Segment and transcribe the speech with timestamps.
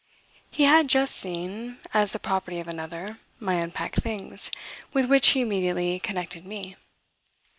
[0.49, 4.49] He had just seen, as the property of another, my unpacked things,
[4.93, 6.75] with which he immediately connected me.